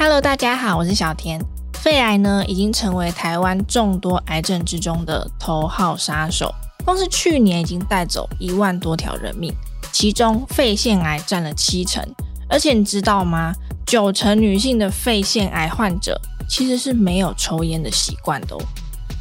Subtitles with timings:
[0.00, 1.44] Hello，大家好，我是小田。
[1.72, 6.54] 肺癌呢，已经成为台湾众多癌症之中的头号杀手。
[6.84, 9.52] 光是去年已经带走一万多条人命，
[9.90, 12.00] 其中肺腺癌占了七成。
[12.48, 13.52] 而且你知道吗？
[13.84, 16.16] 九成女性的肺腺癌患者
[16.48, 18.58] 其实是没有抽烟的习惯的哦。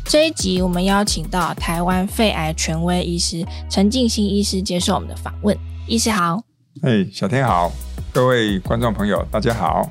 [0.05, 5.57] 这一集我们邀请到台湾肺癌权威医师陈进兴医师接受我们的访问。
[5.87, 6.39] 医师好，
[6.83, 7.71] 哎，小天好，
[8.13, 9.89] 各位观众朋友大家好。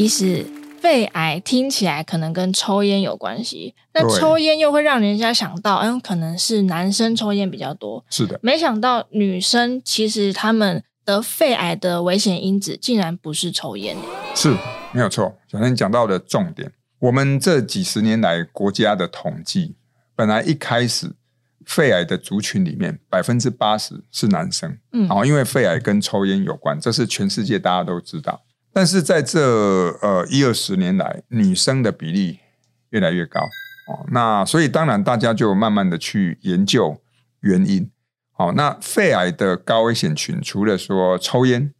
[0.00, 0.46] 医师。
[0.80, 8.02] 肺癌听起来可能跟抽烟有关系，那抽烟又会让人家想到，嗯，可能是男生抽烟比较多。
[8.08, 13.94] 是的，没想到女生其实她们得肺癌的危险因子竟然不是抽烟。
[14.34, 14.56] 是，
[14.92, 15.36] 没有错。
[15.46, 19.76] 小天讲到的重点，我们这几十年来国家的统计，
[20.16, 21.12] 本来一开始
[21.66, 28.40] 肺癌的族群里面百分之八十是男生，嗯，然后，因为肺癌跟抽烟有关，这是全世界大家都知道。
[28.72, 29.40] 但是在这
[30.00, 32.38] 呃一二十年来，女生的比例
[32.90, 33.40] 越来越高
[33.88, 34.06] 哦。
[34.12, 37.00] 那所以当然大家就慢慢的去研究
[37.40, 37.90] 原因。
[38.32, 41.74] 好，那肺癌的高危险群，除了说抽烟、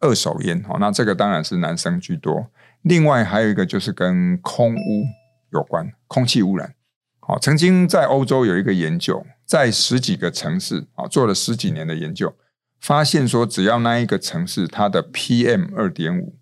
[0.00, 2.50] 二手烟，哦，那这个当然是男生居多。
[2.82, 5.04] 另外还有一个就是跟空污
[5.52, 6.74] 有关，空气污染。
[7.20, 12.34] 好，曾经在欧洲有一个研究，在十几个城市啊做了十几年的研究。
[12.82, 16.34] 发现说，只要那一个城市它的 PM 二点五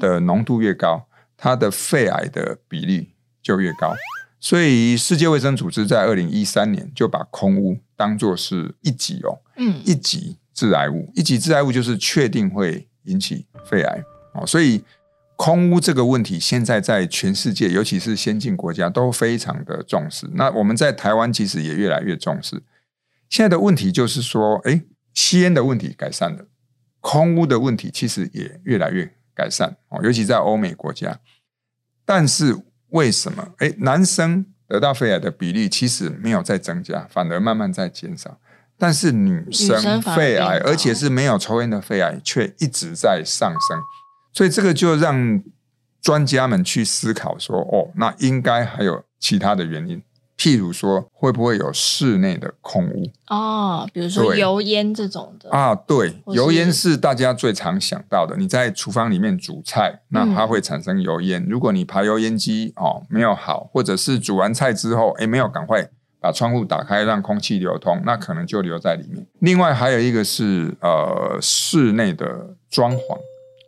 [0.00, 3.10] 的浓度越高，它的肺癌的比例
[3.42, 3.92] 就越高。
[4.40, 14.46] 所以世界卫生组织在二零一三年就把空污当作是一级哦，嗯，一级致癌物，一级致癌物就是确定会引起肺癌哦。
[14.46, 14.82] 所以
[15.36, 20.26] 空污这个问题，现在在全世界，尤其是先进国家都非常的重视。
[20.32, 22.62] 那我们在台湾其实也越来越重视。
[23.28, 24.82] 现在的问题就是说，哎。
[25.14, 26.46] 吸烟的问题改善了，
[27.00, 31.18] 空污的问题其实也越来越改善哦，尤其在欧美国家。
[32.04, 32.56] 但是
[32.88, 33.54] 为什么？
[33.58, 38.38] 诶，男生得到肺癌的比例其实没有在增加，反而慢慢在减少。
[38.78, 43.80] 但是女生肺癌，而且是没有抽烟的肺癌，却一直在上升。
[44.32, 45.40] 所以这个就让
[46.00, 50.02] 专家们去思考说：哦，那应该还有其他的原因。
[50.42, 53.88] 譬如说，会不会有室内的空污哦？
[53.92, 58.36] 比如说油烟这种的啊，对，油烟是大家最常想到的。
[58.36, 61.40] 你在厨房里面煮菜，那它会产生油烟。
[61.40, 65.88] 嗯、如果你排油烟机哦没有好，或者是煮完菜之后，哎没有赶快
[66.20, 69.24] 把窗户打开让空气流通，那可能就留在里面。
[69.38, 73.16] 另外还有一个是呃室内的装潢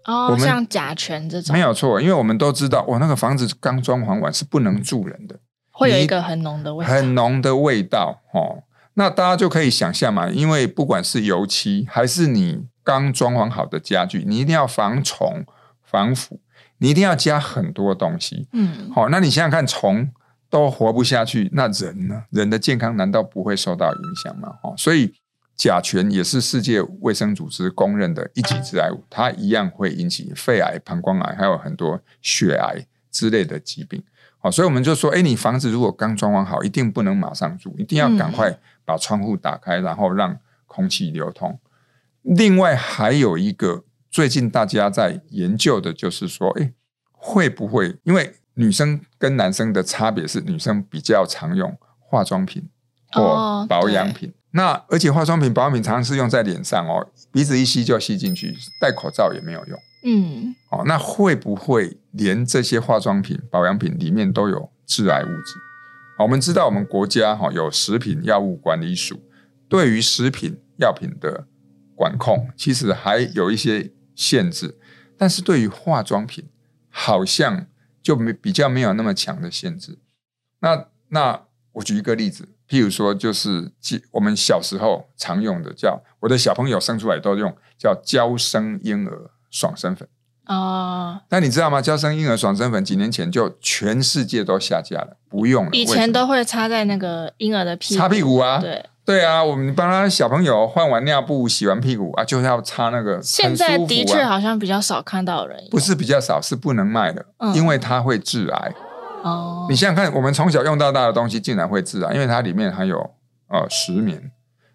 [0.06, 5.38] 哦，我们像甲醛这种没有错，因为我们都知道，我那个房子刚装潢完是不能住人的。
[5.74, 8.62] 会有一个很浓的味道，很浓的味道哦。
[8.94, 15.44] 那大家就可以想象嘛，因为不管是油漆还是你刚装潢好的家具，你一定要防虫、
[15.82, 16.40] 防腐，
[16.78, 18.46] 你一定要加很多东西。
[18.52, 20.08] 嗯，好，那你想想看，虫
[20.48, 22.22] 都活不下去，那人呢？
[22.30, 24.58] 人的健康难道不会受到影响吗？
[24.62, 25.12] 哦，所以
[25.56, 34.00] 甲醛也是世界卫生组织公认的一级致癌物，它一样会引起肺癌、膀胱癌，还有很多血癌之类的疾病。
[34.44, 41.58] 好，所以我们就说，哎，你房子如果刚装完好，一定不能马上住，一定要赶快把窗户打开，然后让空气流通。
[42.20, 46.74] 另外还有一个，最近大家在研究的就是说，哎，
[47.10, 52.68] 会不会因为女生跟男生的差别是，女生比较常用化妆品
[53.12, 59.78] 或保养品，哦、那而且化妆品、保养品常常是用在脸上哦，鼻子一吸就吸进去，戴口罩也没有用。
[60.04, 65.54] 嗯，哦，那会不会连这些化妆品、保养品里面都有致癌物质？
[66.16, 69.20] 好我们知道，我们国家哈有食品药物管理署，
[69.68, 71.46] 对于食品药品的
[71.94, 74.78] 管控，其实还有一些限制。
[75.16, 76.48] 但是对于化妆品，
[76.88, 77.66] 好像
[78.02, 79.98] 就没比较没有那么强的限制。
[80.60, 83.72] 那那我举一个例子，譬如说，就是
[84.12, 89.30] 我们小时候常用的，叫我的小朋友生出来都用，叫娇生婴儿。
[89.50, 90.08] 爽身粉
[90.46, 91.80] 哦，那你知道吗？
[91.80, 95.70] 娇生婴儿爽身粉几年前就全世界都下架了，不用了。
[95.72, 103.20] 以前都会擦在那个婴儿的屁股，擦屁股啊，对对啊，我们帮他小朋友换完尿布、洗完屁股啊，就是要擦那个、啊。
[103.22, 108.74] 现在的确好像比较少看到人，不是比较少，是不能卖的，嗯、因为它会致癌。
[109.22, 112.98] 哦，你想想看，我们从小用到大的东西竟然会致癌，因为它里面含有
[113.48, 114.30] 呃石棉。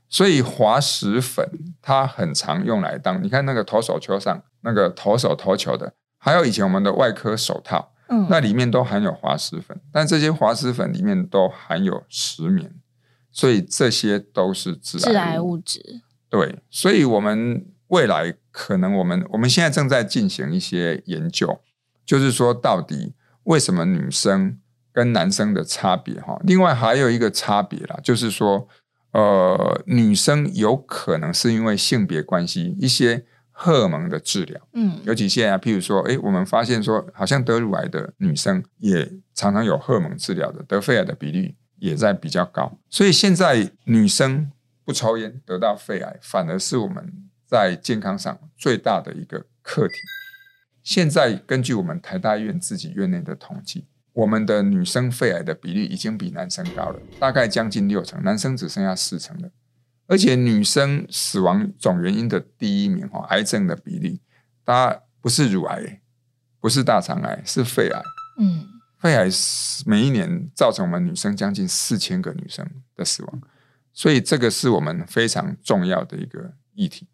[0.09, 1.47] 所以滑石粉
[1.81, 12.73] 它很常用来当，你看那个投手球上那个投手投球的，还有以前我们的外科手套，嗯，那里面都含有滑石粉，但这些滑石粉里面都含有石棉，
[13.31, 16.01] 所以这些都是致癌物质。
[16.27, 21.59] 对，所以我们未来可能我们我们现在正在进行一些研究，
[22.03, 23.13] 就是说到底
[23.43, 24.59] 为什么女生
[24.91, 26.39] 跟男生的差别哈？
[26.43, 28.67] 另外还有一个差别啦，就是说
[29.11, 33.25] 呃，女生有可能是因为性别关系一些。
[33.61, 42.79] 荷尔蒙的治疗，嗯，尤其现在，譬如说，哎，我们发现说，好像得乳癌的女生也常常有荷尔蒙治疗的，得肺癌的比例也在比较高。
[42.89, 44.49] 所以现在女生
[44.85, 47.11] 不抽烟得到肺癌，反而是我们
[47.45, 49.95] 在健康上最大的一个课题。
[50.81, 59.49] 现在根据我们台大医院自己院内的统计，我们的女生肺癌的比例已经比男生高了，大概将近六成，男生只剩下四成了。
[60.07, 64.19] 而且女生死亡总原因的第一名哈，癌症的比例，
[64.65, 66.01] 它不是乳癌，
[66.59, 68.01] 不是大肠癌，是肺癌。
[68.39, 68.65] 嗯，
[68.97, 69.29] 肺癌
[69.85, 73.41] 每一年造成我们女生将近四千个女生的死亡，
[73.93, 77.07] 所以这个是我们非常重要的一个议题。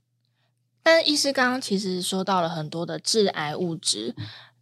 [0.81, 4.15] 但医师刚刚其实说到了很多的致癌物质，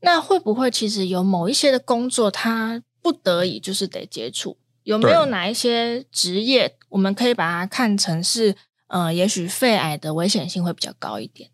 [0.04, 4.58] 那会不会其实有某一些的工作，它不得已就是得接触？
[4.84, 8.54] 有没有哪一些职业，我们可以把它看成是，
[8.88, 11.50] 呃，也许肺癌的危险性会比较高一点？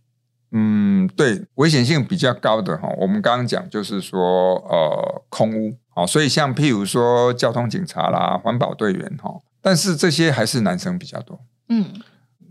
[0.52, 9.30] 嗯，对，危险性比较高的哈，我们刚刚讲就是说，呃，空屋啊，所以像譬如说交通警察啦、环保队员哈，
[9.62, 11.40] 但是这些还是男生比较多。
[11.68, 12.02] 嗯，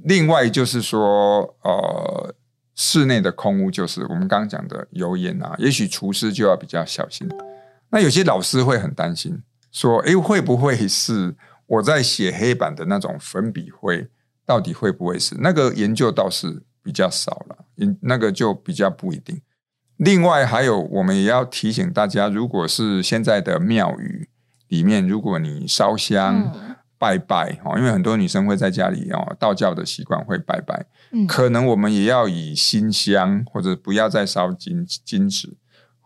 [0.05, 2.33] 另外就是说，呃，
[2.78, 7.28] 室内的空污就是我们刚刚讲的油烟啊，也许厨师就要比较小心。
[7.90, 9.42] 那有些老师会很担心。
[9.72, 11.34] 说，诶，会不会是
[11.66, 14.08] 我在写黑板的那种粉笔灰？
[14.46, 15.34] 到底会不会是？
[15.40, 17.64] 那个研究倒是比较少了，
[18.02, 19.42] 那个就比较不一定。
[19.96, 24.28] 另外还有，我们也要提醒大家，如果是现在的庙宇
[24.69, 26.54] 里面，如果你烧香、
[26.99, 35.56] 拜拜哦，因为很多女生会在家里哦，道教的习惯会拜拜，嗯、可能我们也要以新香，或者不要再烧金金纸。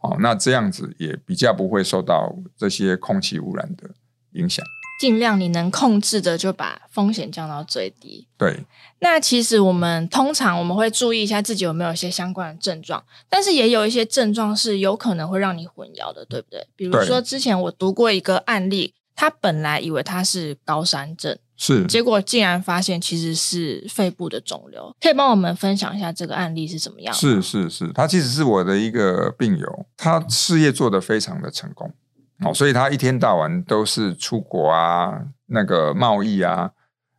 [0.03, 3.91] 哦，那这样子也比较不会受到这些空气污染的
[4.33, 4.65] 影响。
[4.99, 8.29] 尽量你能控制的，就把风险降到最低。
[8.37, 8.65] 对。
[9.01, 16.67] 那其实我们通常我们会注意一下自己有没有一些相关的症状，但是也有一些症状是有可能会让你混淆的，对不对？
[16.77, 21.37] 比如说之前我读过一个案例，他本来以为他是高山症。
[21.57, 27.15] 是，结果竟然发现其实是肺部的肿瘤，可以帮我们分享一下这个案例是怎么样？
[27.15, 31.93] 是是是，他其实是我的一个病友，他事业做得非常的成功
[32.41, 36.73] 哦，所以他一天到晚都是出国啊，那个贸易啊，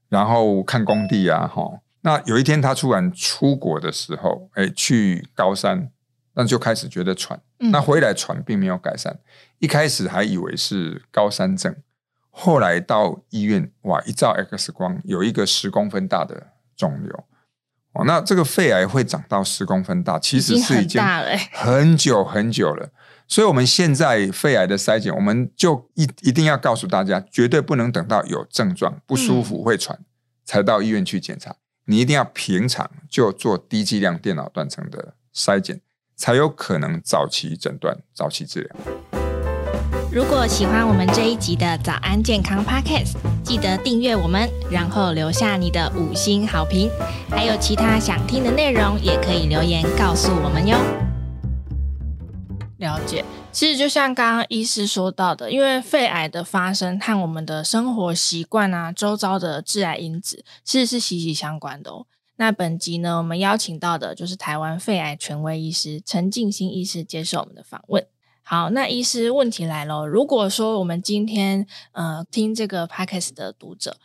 [0.10, 1.80] 然后看工地啊，哈。
[2.01, 5.89] 那有一天他突然出国的时候，哎，去高山，
[6.35, 9.19] 那就开始觉得喘，嗯、那回来喘并没有改善，
[9.59, 11.75] 一开始还以为是高山症。
[12.30, 14.01] 后来到医院，哇！
[14.06, 17.24] 一照 X 光，有一个十公分大的肿瘤。
[17.91, 21.00] 哦，那这个肺癌会长到十公分大，其实是已经
[21.51, 22.89] 很久很久了。
[23.27, 30.00] 所以，我们现在肺癌的筛检，我们就一一定要告诉大家，绝对不能等到有症状、不舒服、会喘，
[30.44, 31.56] 才到医院去检查。
[31.86, 35.79] 你一定要平常就做低剂量电脑断层的筛检，
[36.15, 38.75] 才有可能早期诊断、早期治疗。
[40.12, 46.88] 如果喜欢我们这一集的早安健康 Podcast，记得订阅我们，然后留下你的五星好评。
[47.31, 50.77] 还有其他想听的内容，也可以留言告诉我们哟。
[52.77, 62.05] 了解，其实就像刚刚医师说到的，因为肺癌的发生和我们的生活习惯啊、周遭的致癌因子，其实是息息相关的哦。
[62.38, 68.06] 那本集呢，我们邀请到的就是台湾肺癌权威医师陈静心医师接受我们的访问。
[68.42, 70.06] 好，那医师，问题来了。
[70.06, 73.98] 如果说我们今天呃听这个 podcast 的读者，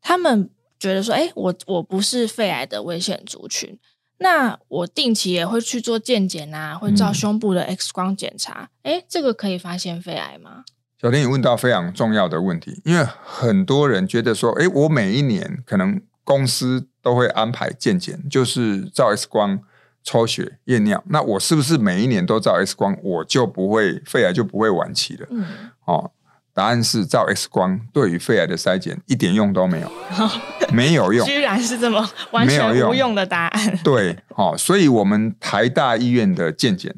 [0.00, 3.76] 他们觉得说，哎，我我不是肺癌的危险族群，
[4.18, 10.64] 那我定期也会去做健检啊，会照胸部的 X 光检查，哎、嗯，这个可以发现肺癌吗？
[11.00, 19.60] 小林，你问到非常重要的问题，因为很多人觉得说，哎，我每一年可能公司都会安排健检，就是照 X 光。
[20.02, 25.26] 抽血验尿，那我是不是每一年都照 X 光，我就不会肺癌就不会晚期了？
[25.30, 25.44] 嗯，
[25.84, 26.10] 哦，
[26.54, 29.92] 答案是照 X 光对于肺癌的筛检一点用都没有，
[30.72, 33.78] 没有用，居然是这么完全无用的答案。
[33.84, 36.94] 对，哦，所以我们台大医院的健检，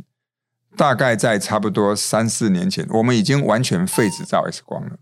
[0.77, 4.93] 大概在差不多三四年前，我们已经完全废止照 X 光了，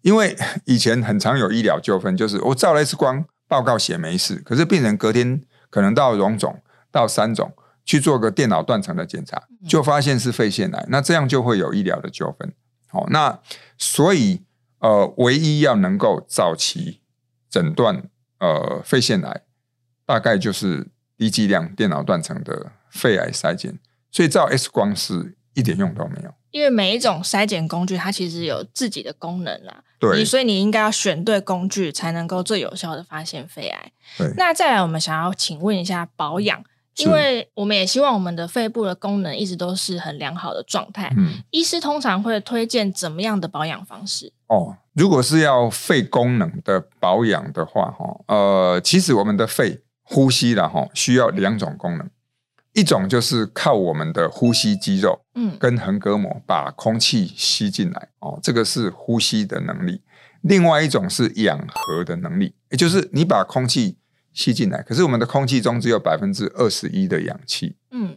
[0.00, 0.34] 因为
[0.64, 6.62] 以前很常有医疗纠纷，就是我照了 X 光报告写没事，可是病人隔天可能到荣总。
[6.92, 7.50] 到三种
[7.86, 12.52] 去做个电脑断层的检查，就发现是肺腺癌，那这样就会有医疗的纠纷。
[12.88, 13.40] 好，那
[13.78, 14.42] 所以
[14.80, 17.00] 呃，唯一要能够早期
[17.48, 18.04] 诊断
[18.40, 19.40] 呃肺腺癌，
[20.04, 23.78] 大概就是低剂量电脑断层的肺癌筛检，
[24.10, 26.34] 所以照 X 光是一点用都没有。
[26.52, 29.82] 因为每一种筛检工具，它其实有自己的功能啦。
[29.98, 33.92] 对，所以你应该要选对工具，才能够最有效的发现肺癌。
[34.18, 36.62] 对，那再来，我们想要请问一下保养，
[36.96, 41.12] 因为我们也希望我们的肺部的功能一直都是很良好的状态。
[41.16, 44.32] 嗯，医师通常会推荐怎么样的保养方式？
[44.48, 52.10] 哦，如果是要肺功能的保养的话，哈，呃，其实我们的肺呼吸了哈，需要两种功能，
[52.72, 60.00] 一种就是靠我们的呼吸肌肉，嗯，跟横膈膜把空气吸进来，哦，这个是呼吸的能力；
[60.40, 63.96] 另外一种是氧合的能力，也就是你把空气
[64.32, 68.16] 吸进来，可是我们的空气中只有百分之二十一的氧气，嗯。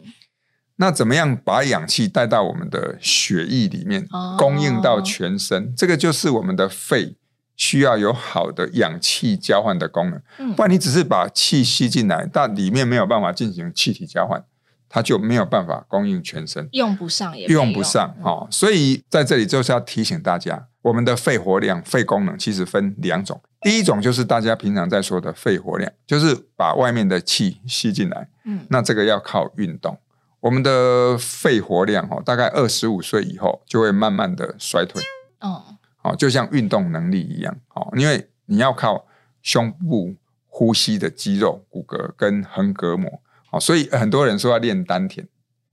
[0.78, 5.64] 那怎么样把氧气带到我们的血液里面，供应到全身？
[5.64, 7.16] 哦、这个就是我们的肺
[7.56, 10.22] 需要有好的氧气交换的功能。
[10.38, 14.44] 嗯、不然你只是把气吸进来，但里面没有办法进行气体交换，
[14.88, 18.46] 它就没有办法供应全身，用不上也用不上哦。
[18.50, 23.40] 所以在这里就是要提醒大家，我们的肺活量、肺功能其实分两种。
[23.62, 28.28] 第一种就是大家平常在说的肺活量，就是把外面的气吸进来。
[28.44, 29.98] 嗯，那这个要靠运动。
[30.38, 35.02] 我们的肺活量哦，大概二十五岁以后就会慢慢的衰退
[35.40, 35.64] 哦，
[36.06, 39.04] 哦，就像运动能力一样哦，因为你要靠
[39.42, 40.14] 胸部
[40.46, 43.10] 呼吸的肌肉、骨骼跟横膈膜
[43.50, 45.26] 哦，所以很多人说要练丹田，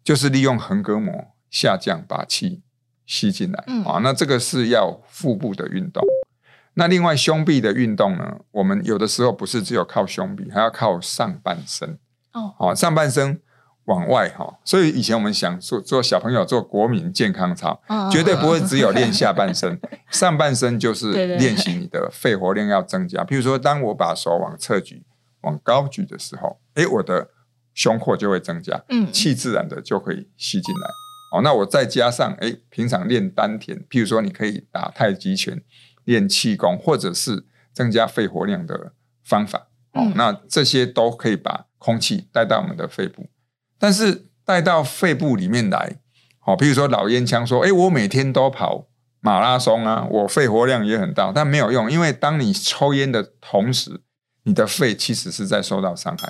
[0.04, 2.64] 就是利用横膈膜下降，把气
[3.06, 4.00] 吸进来啊。
[4.02, 6.04] 那这个是要腹部的运动。
[6.74, 12.00] 那另外胸壁的运动呢，我们有的时候不是只有靠胸壁，还要靠上半身
[12.34, 13.40] 哦，上半身。
[13.86, 19.78] 往外哈，所以以前我们想做做小朋友做国民健康操，哦、绝对不会只有练下半身，
[20.10, 23.24] 上半身就是练习你的肺活量要增加。
[23.26, 25.04] 譬如说，当我把手往侧举、
[25.42, 27.30] 往高举的时候，诶，我的
[27.74, 30.88] 胸廓就会增加，嗯，气自然的就可以吸进来。
[31.36, 35.62] 哦，那我再加上诶，平常练丹田，譬如说你可以打太极拳、
[36.06, 39.68] 练气功，或者是增加肺活量的方法。
[39.92, 43.28] 哦，嗯、那这些都可以把空气带到我们的肺部。
[43.84, 45.98] 但是带到肺部里面来，
[46.40, 48.88] 好，比如说老烟枪说：“哎，我每天都跑
[49.20, 54.00] 马拉松啊，我肺活量也很大。”但没有用，因为当你抽烟的同时，
[54.44, 56.30] 你的肺其实是在受到伤害，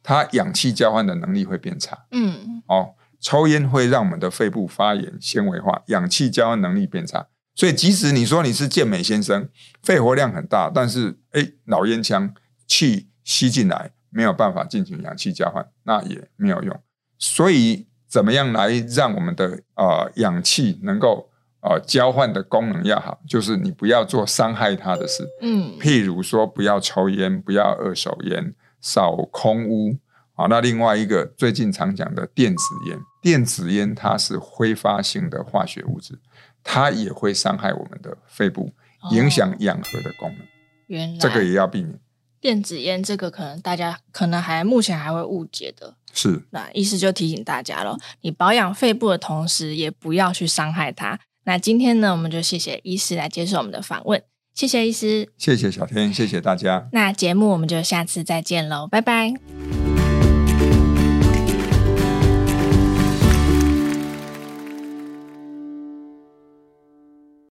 [0.00, 2.06] 它氧气交换的能力会变差。
[2.12, 7.26] 嗯，哦，抽烟会让我们的肺部发炎、纤维化，氧气交换能力变差。
[7.56, 9.48] 所以，即使你说你是健美先生，
[9.82, 12.32] 肺活量很大，但是哎，老烟枪
[12.68, 16.80] 气吸进来没有办法进行氧气交换，那也没有用。
[17.24, 23.20] 所以，怎么样来让我们的呃氧气能够呃交换的功能要好？
[23.28, 29.96] 就是你不要做伤害它的事，嗯，譬如说不要抽烟，不要二手烟，少空污
[30.34, 30.48] 啊。
[30.50, 36.18] 那另外一个最近常讲的电子烟，电子烟它是挥发性的化学物质，
[36.64, 38.72] 它也会伤害我们的肺部，
[39.12, 40.40] 影响氧合的功能。
[40.40, 40.48] 哦，
[40.88, 41.96] 原来这个也要避免。
[42.42, 45.94] 电子烟这个可能大家可能还目前还会误解的。
[46.12, 51.18] 是，那医师就提醒大家了，你保养肺部的同时，也不要去伤害它。
[51.44, 54.20] 那今天呢，我们就谢谢医师来接受我们的访问，
[54.52, 56.88] 谢谢医师，谢谢小天，谢谢大家。
[56.92, 59.91] 那节目我们就下次再见喽，拜拜。